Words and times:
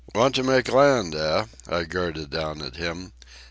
"Want 0.15 0.33
to 0.33 0.41
make 0.41 0.67
land, 0.67 1.13
eh?" 1.13 1.45
I 1.69 1.83
girded 1.83 2.31
down 2.31 2.63
at 2.63 2.77
him. 2.77 3.13